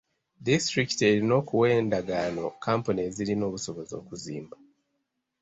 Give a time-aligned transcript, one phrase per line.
[0.45, 4.57] Disitulikiti erina okuwa endagaano kkampuni ezirina obusobozi okuzimba.